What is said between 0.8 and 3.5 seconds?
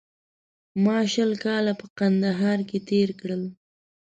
ما شل کاله په کندهار کې تېر کړل